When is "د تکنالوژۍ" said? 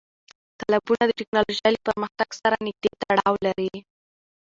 1.07-1.71